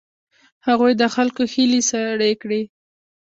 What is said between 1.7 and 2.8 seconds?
سړې کړې.